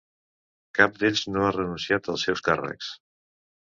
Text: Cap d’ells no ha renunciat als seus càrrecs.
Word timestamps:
Cap 0.79 0.97
d’ells 1.03 1.23
no 1.35 1.45
ha 1.45 1.53
renunciat 1.59 2.13
als 2.17 2.29
seus 2.31 2.47
càrrecs. 2.53 2.95